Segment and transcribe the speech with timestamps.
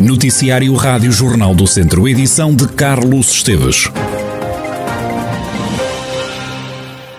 [0.00, 3.84] Noticiário Rádio Jornal do Centro, edição de Carlos Esteves.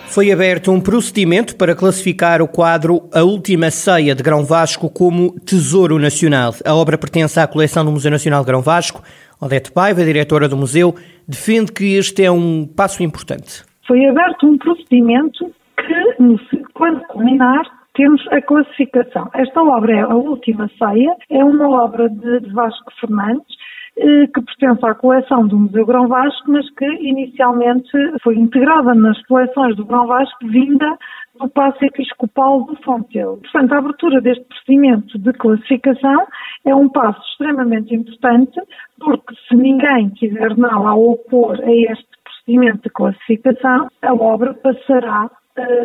[0.07, 5.39] Foi aberto um procedimento para classificar o quadro A Última Ceia de Grão Vasco como
[5.41, 6.55] Tesouro Nacional.
[6.65, 9.03] A obra pertence à coleção do Museu Nacional de Grão Vasco.
[9.39, 10.95] Odete Paiva, diretora do museu,
[11.27, 13.63] defende que este é um passo importante.
[13.87, 17.63] Foi aberto um procedimento que, quando culminar,
[17.93, 19.29] temos a classificação.
[19.33, 23.55] Esta obra é A Última Ceia, é uma obra de Vasco Fernandes,
[23.97, 27.91] eh, que pertence à coleção do Museu Grão Vasco, mas que inicialmente
[28.23, 30.97] foi integrada nas coleções do Grão Vasco, vinda
[31.39, 33.37] do Paço Episcopal do Fontelo.
[33.37, 36.25] Portanto, a abertura deste procedimento de classificação
[36.65, 38.61] é um passo extremamente importante,
[38.99, 45.29] porque se ninguém tiver nada a opor a este procedimento de classificação, a obra passará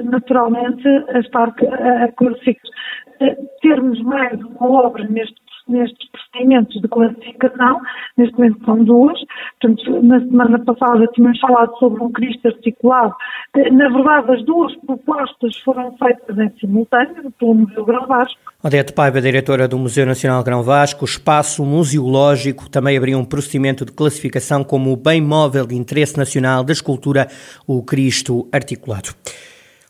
[0.04, 2.70] naturalmente a estar a classificar.
[3.18, 7.80] Uh, termos mais uma obra neste nestes procedimentos de classificação,
[8.16, 9.18] neste momento são duas.
[9.60, 13.14] Portanto, na semana passada tínhamos falado sobre um Cristo articulado.
[13.56, 18.40] Eh, na verdade, as duas propostas foram feitas em simultâneo pelo Museu Grão Vasco.
[18.62, 23.84] Odete Paiva, diretora do Museu Nacional Grão Vasco, o espaço museológico também abriu um procedimento
[23.84, 27.28] de classificação como bem móvel de interesse nacional da escultura,
[27.66, 29.10] o Cristo articulado.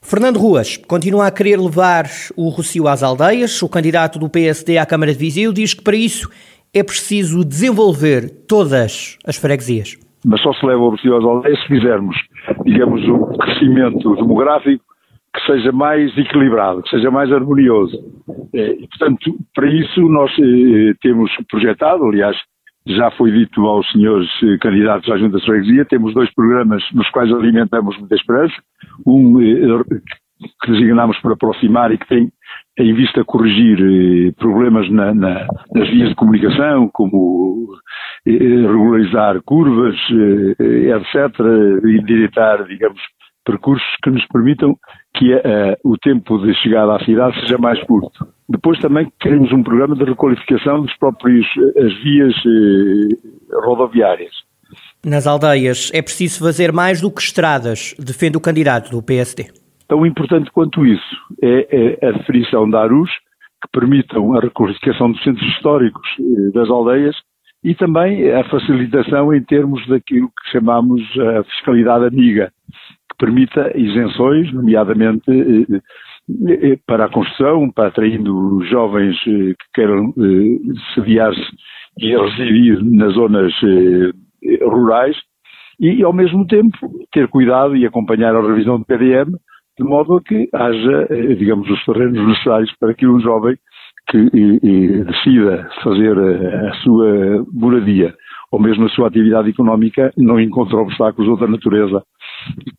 [0.09, 2.05] Fernando Ruas continua a querer levar
[2.37, 3.61] o Rocio às aldeias.
[3.61, 6.31] O candidato do PSD à Câmara de Viseu diz que para isso
[6.73, 9.99] é preciso desenvolver todas as freguesias.
[10.25, 12.17] Mas só se leva o Rocio às aldeias se fizermos,
[12.65, 14.85] digamos, um crescimento demográfico
[15.35, 17.99] que seja mais equilibrado, que seja mais harmonioso.
[18.55, 22.37] É, e, portanto, para isso nós eh, temos projetado, aliás,
[22.87, 27.09] já foi dito aos senhores eh, candidatos à Junta de Freguesia, temos dois programas nos
[27.11, 28.55] quais alimentamos muita esperança.
[29.05, 29.85] Um eh,
[30.63, 32.31] que designamos para aproximar e que tem
[32.79, 37.67] em vista corrigir eh, problemas na, na, nas vias de comunicação, como
[38.25, 39.97] regularizar curvas,
[40.59, 41.41] etc.,
[41.85, 43.01] endireitar, digamos,
[43.45, 44.77] percursos que nos permitam
[45.15, 45.33] que
[45.85, 48.36] o tempo de chegada à cidade seja mais curto.
[48.49, 51.47] Depois também queremos um programa de requalificação dos próprios
[51.77, 54.33] as vias eh, rodoviárias.
[55.05, 59.49] Nas aldeias é preciso fazer mais do que estradas, defende o candidato do PSD.
[59.89, 63.11] Tão importante quanto isso é, é a definição da ARUS,
[63.63, 67.17] que permitam a requalificação dos centros históricos eh, das aldeias
[67.65, 72.53] e também a facilitação em termos daquilo que chamamos a fiscalidade amiga,
[73.11, 75.81] que permita isenções, nomeadamente eh, eh,
[76.87, 81.41] para a construção, para atraindo jovens eh, que queiram eh, sediar-se
[81.99, 83.53] e residir nas zonas
[84.63, 85.17] rurais
[85.81, 86.77] e, ao mesmo tempo,
[87.11, 89.33] ter cuidado e acompanhar a revisão do PDM
[89.79, 93.57] de modo a que haja, digamos, os terrenos necessários para que um jovem
[94.09, 98.15] que e, e decida fazer a, a, sua moradia
[98.53, 102.03] ou mesmo a sua atividade económica não encontre obstáculos da natureza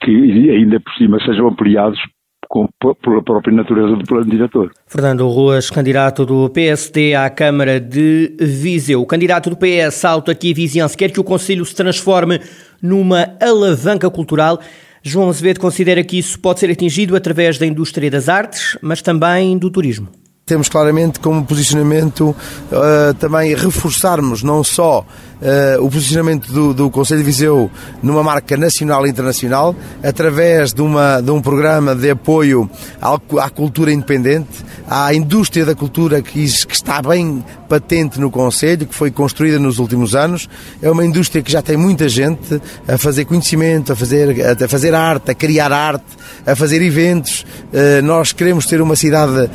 [0.01, 1.99] que ainda por cima sejam ampliados
[2.47, 4.71] com, pela própria natureza do plano diretor.
[4.87, 9.01] Fernando Ruas, candidato do PSD à Câmara de Viseu.
[9.01, 12.39] O candidato do PS Alto aqui Viziense quer que o Conselho se transforme
[12.81, 14.59] numa alavanca cultural.
[15.03, 19.57] João Azevedo considera que isso pode ser atingido através da indústria das artes, mas também
[19.57, 20.07] do turismo
[20.47, 25.05] temos claramente como posicionamento uh, também reforçarmos não só
[25.41, 27.69] uh, o posicionamento do, do Conselho de Viseu
[28.01, 32.69] numa marca nacional e internacional, através de, uma, de um programa de apoio
[33.01, 38.95] à, cultura independente, à indústria da cultura que, que está bem patente no Conselho, que
[38.95, 40.47] foi construída nos últimos anos.
[40.81, 44.95] É uma indústria que já tem muita gente a fazer conhecimento, a fazer, a fazer
[44.95, 46.05] arte, a criar arte,
[46.45, 47.45] a fazer eventos.
[47.73, 49.49] Uh, nós queremos ter uma cidade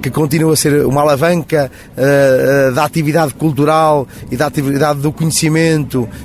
[0.00, 5.25] que continue a ser uma alavanca uh, da atividade cultural e da atividade do conhecimento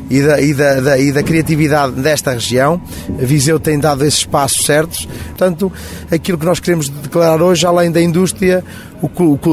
[0.09, 2.81] e da, e da, da, e da criatividade desta região.
[3.09, 5.07] A Viseu tem dado esses passos certos.
[5.29, 5.72] Portanto,
[6.12, 8.63] aquilo que nós queremos declarar hoje, além da indústria,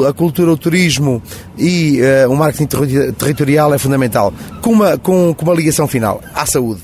[0.08, 1.22] a cultura, o turismo
[1.56, 2.66] e uh, o marketing
[3.12, 6.82] territorial é fundamental, com uma, com, com uma ligação final à saúde.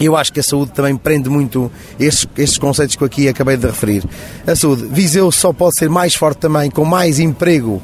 [0.00, 3.58] Eu acho que a saúde também prende muito estes, estes conceitos que eu aqui acabei
[3.58, 4.02] de referir.
[4.46, 4.86] A saúde.
[4.90, 7.82] Viseu só pode ser mais forte também, com mais emprego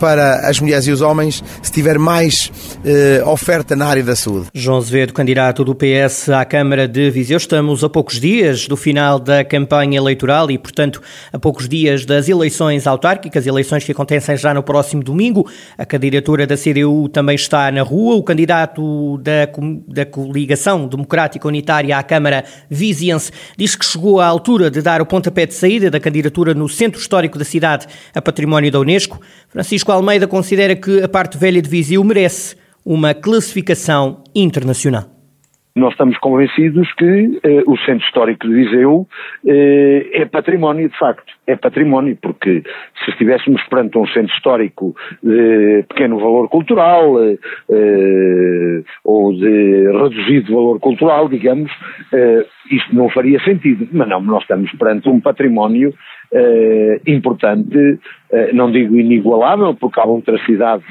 [0.00, 2.50] para as mulheres e os homens, se tiver mais
[2.84, 4.48] uh, oferta na área da saúde.
[4.54, 7.36] João Azevedo, candidato do PS à Câmara de Viseu.
[7.36, 11.00] Estamos a poucos dias do final da campanha eleitoral e, portanto,
[11.32, 15.48] a poucos dias das eleições autárquicas, eleições que acontecem já no próximo domingo.
[15.76, 18.16] A candidatura da CDU também está na rua.
[18.16, 19.48] O candidato da,
[19.88, 25.06] da coligação Democrática Unitária à Câmara Viziense, diz que chegou à altura de dar o
[25.06, 29.20] pontapé de saída da candidatura no Centro Histórico da cidade a património da Unesco.
[29.52, 32.56] Francisco Almeida considera que a parte velha de Viseu merece
[32.86, 35.04] uma classificação internacional.
[35.76, 39.06] Nós estamos convencidos que eh, o Centro Histórico de Viseu
[39.46, 41.32] eh, é património, de facto.
[41.46, 42.62] É património, porque
[43.04, 47.38] se estivéssemos perante um centro histórico de pequeno valor cultural eh,
[47.70, 51.70] eh ou de reduzido valor cultural, digamos,
[52.12, 53.88] eh, isto não faria sentido.
[53.92, 55.94] Mas não, nós estamos perante um património
[56.32, 57.98] eh, importante,
[58.54, 60.86] não digo inigualável, porque há outras cidades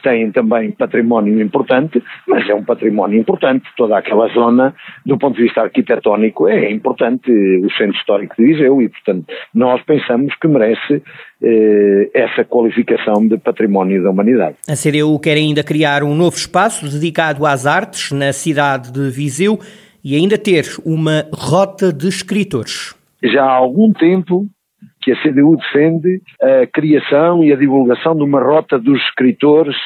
[0.00, 3.64] que têm também património importante, mas é um património importante.
[3.76, 8.80] Toda aquela zona, do ponto de vista arquitetónico, é importante o centro histórico de Viseu
[8.80, 11.02] e, portanto, nós pensamos que merece
[11.42, 14.56] eh, essa qualificação de património da humanidade.
[14.68, 19.58] A CDU quer ainda criar um novo espaço dedicado às artes na cidade de Viseu
[20.02, 22.94] e ainda ter uma rota de escritores.
[23.22, 24.46] Já há algum tempo
[25.00, 29.76] que a CDU defende a criação e a divulgação de uma rota dos escritores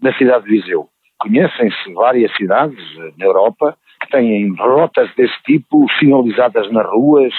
[0.00, 0.88] da cidade de Viseu.
[1.18, 7.32] Conhecem-se várias cidades eh, na Europa que têm rotas desse tipo sinalizadas nas ruas,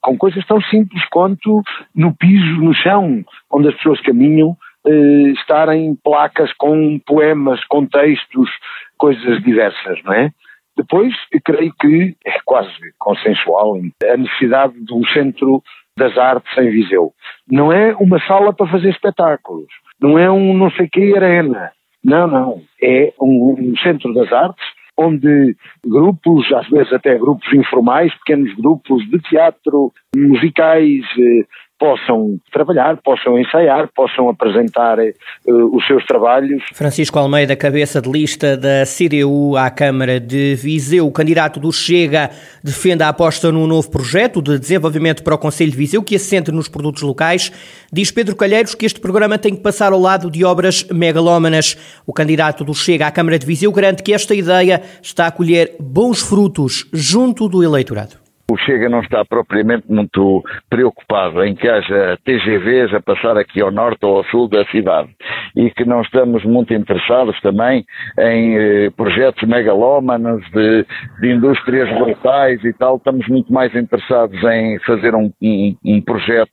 [0.00, 1.62] com coisas tão simples quanto
[1.94, 4.56] no piso, no chão, onde as pessoas caminham,
[4.86, 8.48] eh, estarem placas com poemas, com textos,
[8.96, 10.30] coisas diversas, não é?
[10.76, 15.62] Depois, creio que é quase consensual a necessidade do centro
[15.96, 17.12] das artes em Viseu.
[17.50, 19.68] Não é uma sala para fazer espetáculos,
[20.00, 21.72] não é um não sei que arena,
[22.04, 22.62] não, não.
[22.82, 24.64] É um, um centro das artes
[24.96, 25.54] onde
[25.84, 31.44] grupos, às vezes até grupos informais, pequenos grupos de teatro, musicais, eh,
[31.78, 36.62] possam trabalhar, possam ensaiar, possam apresentar uh, os seus trabalhos.
[36.72, 42.30] Francisco Almeida, cabeça de lista da CDU à Câmara de Viseu, o candidato do Chega,
[42.64, 46.50] defende a aposta num novo projeto de desenvolvimento para o Conselho de Viseu que assente
[46.50, 47.52] nos produtos locais.
[47.92, 51.76] Diz Pedro Calheiros que este programa tem que passar ao lado de obras megalómanas.
[52.06, 55.76] O candidato do Chega à Câmara de Viseu garante que esta ideia está a colher
[55.78, 58.25] bons frutos junto do eleitorado.
[58.48, 60.40] O Chega não está propriamente muito
[60.70, 65.10] preocupado em que haja TGVs a passar aqui ao norte ou ao sul da cidade
[65.56, 67.84] e que não estamos muito interessados também
[68.20, 70.86] em eh, projetos megalómanos de,
[71.20, 72.98] de, indústrias brutais e tal.
[72.98, 76.52] Estamos muito mais interessados em fazer um, um, um projeto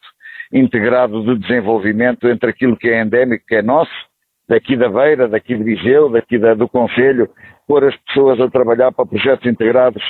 [0.51, 3.91] integrado de desenvolvimento entre aquilo que é endémico, que é nosso,
[4.49, 7.29] daqui da Beira, daqui de Viseu, daqui da, do Conselho,
[7.67, 10.03] pôr as pessoas a trabalhar para projetos integrados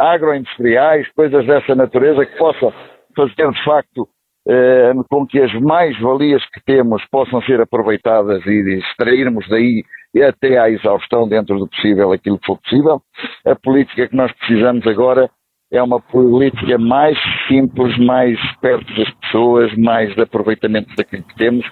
[0.00, 2.72] agroindustriais, coisas dessa natureza que possam
[3.14, 4.08] fazer de facto
[4.48, 9.84] eh, com que as mais-valias que temos possam ser aproveitadas e extrairmos daí
[10.26, 13.02] até à exaustão dentro do possível aquilo que for possível.
[13.46, 15.30] A política que nós precisamos agora
[15.72, 17.16] é uma política mais
[17.46, 21.64] simples, mais perto das pessoas, mais de aproveitamento daquilo que temos,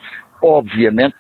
[0.43, 1.17] obviamente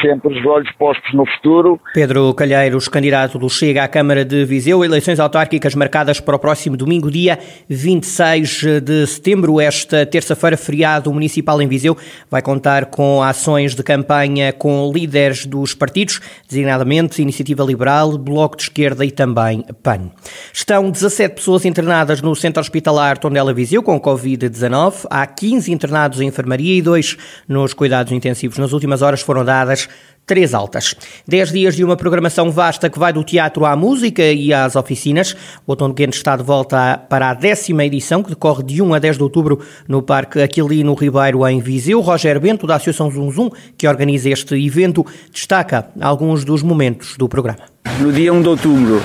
[0.00, 1.80] sempre os olhos postos no futuro.
[1.94, 6.76] Pedro Calheiros, candidato do Chega à Câmara de Viseu, eleições autárquicas marcadas para o próximo
[6.76, 7.38] domingo, dia
[7.68, 9.60] 26 de setembro.
[9.60, 11.96] Esta terça-feira, feriado municipal em Viseu,
[12.30, 18.64] vai contar com ações de campanha com líderes dos partidos, designadamente Iniciativa Liberal, Bloco de
[18.64, 20.10] Esquerda e também PAN.
[20.52, 25.06] Estão 17 pessoas internadas no Centro Hospitalar Tondela Viseu com Covid-19.
[25.10, 27.16] Há 15 internados em enfermaria e dois
[27.46, 28.58] nos cuidados intensivos.
[28.58, 29.88] Nas últimas horas foram dadas
[30.26, 30.94] três altas.
[31.26, 35.32] Dez dias de uma programação vasta que vai do teatro à música e às oficinas.
[35.66, 38.98] O Outono Quente está de volta para a décima edição, que decorre de 1 a
[38.98, 42.00] 10 de outubro no Parque Aquilino Ribeiro, em Viseu.
[42.00, 47.28] Roger Bento, da Associação Zum Zum, que organiza este evento, destaca alguns dos momentos do
[47.28, 47.64] programa.
[48.00, 49.02] No dia 1 de outubro,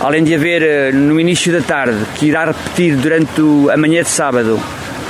[0.00, 3.40] além de haver eh, no início da tarde, que irá repetir durante
[3.72, 4.60] a manhã de sábado,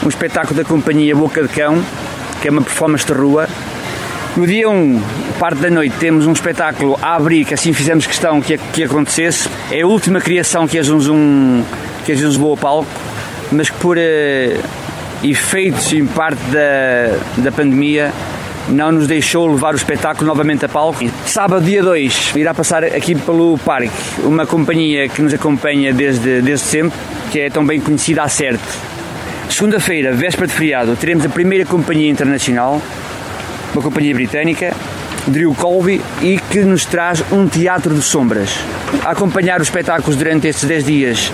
[0.05, 1.83] um espetáculo da companhia Boca de Cão,
[2.41, 3.49] que é uma performance de rua,
[4.37, 5.03] no dia 1,
[5.39, 9.49] parte da noite, temos um espetáculo a abrir, que assim fizemos questão que, que acontecesse.
[9.71, 11.65] É a última criação que a Zunzum,
[12.05, 12.91] que a Zunzum boa palco,
[13.51, 14.01] mas que por uh,
[15.23, 18.13] efeitos em parte da, da pandemia
[18.69, 21.05] não nos deixou levar o espetáculo novamente a palco.
[21.27, 23.91] Sábado, dia 2, irá passar aqui pelo parque
[24.23, 26.99] uma companhia que nos acompanha desde, desde sempre,
[27.31, 28.61] que é tão bem conhecida a CERT.
[29.49, 32.81] Segunda-feira, véspera de feriado, teremos a primeira companhia internacional,
[33.75, 34.75] uma companhia britânica,
[35.27, 38.51] Drew Colby, e que nos traz um teatro de sombras.
[39.05, 41.33] A acompanhar os espetáculos durante estes 10 dias,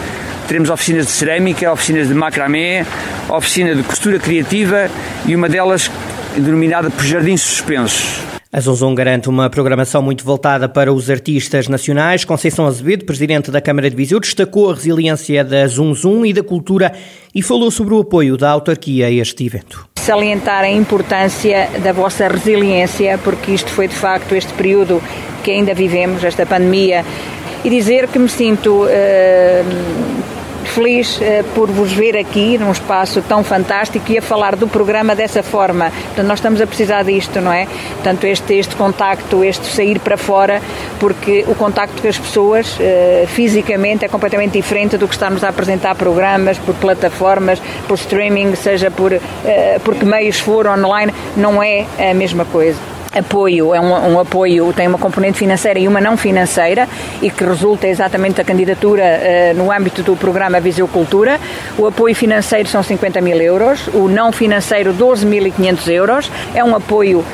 [0.49, 2.85] teremos oficinas de cerâmica, oficinas de macramé,
[3.29, 4.91] oficina de costura criativa
[5.27, 5.91] e uma delas
[6.37, 8.34] denominada por Jardins Suspensos.
[8.55, 12.25] A Zonzon garante uma programação muito voltada para os artistas nacionais.
[12.25, 16.93] Conceição Azevedo, presidente da Câmara de Viseu, destacou a resiliência da Zunzum e da cultura
[17.35, 19.89] e falou sobre o apoio da autarquia a este evento.
[19.97, 25.03] Salientar a importância da vossa resiliência, porque isto foi de facto este período
[25.43, 27.05] que ainda vivemos, esta pandemia,
[27.65, 28.85] e dizer que me sinto.
[28.85, 30.34] Uh,
[30.69, 35.15] feliz uh, por vos ver aqui num espaço tão fantástico e a falar do programa
[35.15, 35.91] dessa forma.
[35.91, 37.67] Portanto, nós estamos a precisar disto, não é?
[37.95, 40.61] Portanto, este, este contacto, este sair para fora,
[40.99, 45.49] porque o contacto com as pessoas uh, fisicamente é completamente diferente do que estarmos a
[45.49, 49.21] apresentar programas por plataformas, por streaming, seja por, uh,
[49.85, 54.73] por que meios for online, não é a mesma coisa apoio, é um, um, apoio,
[54.73, 56.89] tem uma componente financeira e uma não financeira
[57.23, 61.41] e que resulta exatamente da candidatura uh, no âmbito do programa Viseu Cultura.
[61.79, 66.31] O apoio financeiro são 50 mil euros, o não financeiro 12.500 euros.
[66.55, 67.25] É um apoio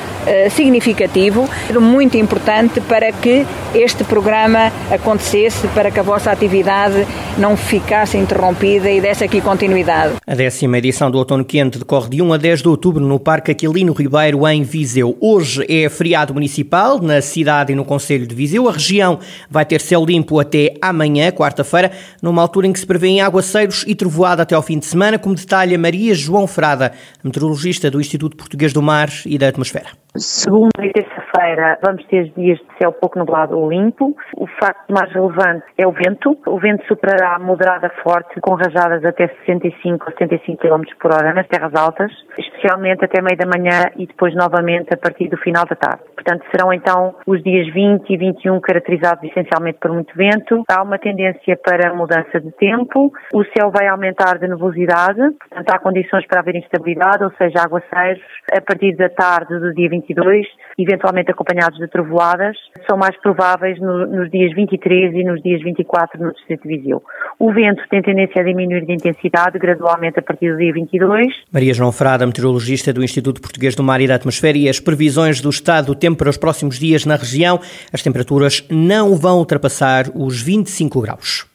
[0.51, 1.49] significativo,
[1.79, 8.89] muito importante para que este programa acontecesse, para que a vossa atividade não ficasse interrompida
[8.89, 10.15] e desse aqui continuidade.
[10.25, 13.51] A décima edição do Outono Quente decorre de 1 a 10 de outubro no Parque
[13.51, 15.17] Aquilino Ribeiro, em Viseu.
[15.19, 18.67] Hoje é feriado municipal na cidade e no Conselho de Viseu.
[18.67, 23.21] A região vai ter céu limpo até amanhã, quarta-feira, numa altura em que se prevêem
[23.21, 26.91] aguaceiros e trovoada até ao fim de semana, como detalha Maria João Frada,
[27.23, 29.87] meteorologista do Instituto Português do Mar e da Atmosfera.
[30.17, 34.13] Segunda e terça-feira vamos ter dias de céu pouco nublado ou limpo.
[34.35, 36.37] O facto mais relevante é o vento.
[36.47, 41.47] O vento superará moderada forte com rajadas até 65 ou 75 km por hora nas
[41.47, 45.77] terras altas, especialmente até meio da manhã e depois novamente a partir do final da
[45.77, 46.03] tarde.
[46.13, 50.63] Portanto, serão então os dias 20 e 21 caracterizados essencialmente por muito vento.
[50.69, 53.13] Há uma tendência para mudança de tempo.
[53.33, 58.21] O céu vai aumentar de nebulosidade, portanto há condições para haver instabilidade, ou seja, aguaceiros
[58.51, 60.45] a partir da tarde do dia 22,
[60.77, 62.57] eventualmente acompanhados de trovoadas,
[62.89, 67.03] são mais prováveis no, nos dias 23 e nos dias 24 no Distrito de Viseu.
[67.39, 71.27] O vento tem tendência a diminuir de intensidade gradualmente a partir do dia 22.
[71.51, 75.41] Maria João Frada, meteorologista do Instituto Português do Mar e da Atmosfera e as previsões
[75.41, 77.59] do estado do tempo para os próximos dias na região,
[77.93, 81.50] as temperaturas não vão ultrapassar os 25 graus.